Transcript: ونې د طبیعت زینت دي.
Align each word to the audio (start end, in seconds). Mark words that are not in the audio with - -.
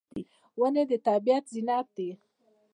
ونې 0.59 0.83
د 0.89 0.91
طبیعت 1.07 1.43
زینت 1.53 1.87
دي. 1.97 2.09